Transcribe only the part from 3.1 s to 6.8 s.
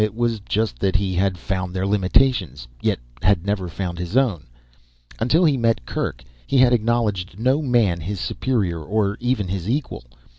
had never found his own. Until he met Kerk he had